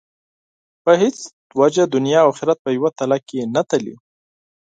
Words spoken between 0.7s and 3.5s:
په هېڅ وجه دنیا او آخرت په یوه تله کې